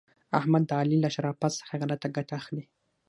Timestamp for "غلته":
1.81-2.07